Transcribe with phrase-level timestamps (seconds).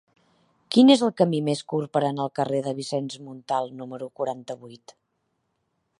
[0.75, 4.97] Quin és el camí més curt per anar al carrer de Vicenç Montal número quaranta-vuit?